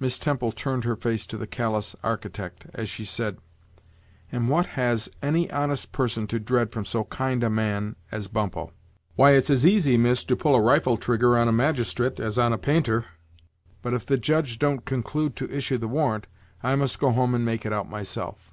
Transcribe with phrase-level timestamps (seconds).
[0.00, 3.38] Miss Temple turned her face to the callous Architect as she said'
[4.32, 8.72] "And what has any honest person to dread from so kind a man as Bumppo?"
[9.14, 12.52] "Why, it's as easy, miss, to pull a rifle trigger on a magistrate as on
[12.52, 13.04] a painter.
[13.82, 16.26] But if the Judge don't conclude to issue the warrant,
[16.64, 18.52] I must go home and make it out myself."